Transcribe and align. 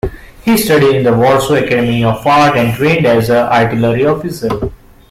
He 0.43 0.57
studied 0.57 0.95
in 0.95 1.03
the 1.03 1.13
Warsaw 1.13 1.53
Academy 1.63 2.03
of 2.03 2.25
Art, 2.25 2.57
and 2.57 2.75
trained 2.75 3.05
as 3.05 3.29
an 3.29 3.35
artillery 3.45 4.03
officer. 4.07 4.49